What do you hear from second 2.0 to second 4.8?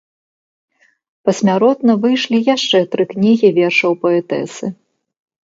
выйшлі яшчэ тры кнігі вершаў паэтэсы.